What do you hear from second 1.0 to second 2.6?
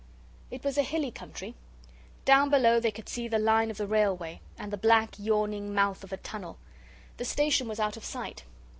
country. Down